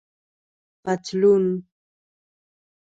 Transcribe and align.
👖پطلون 0.83 1.45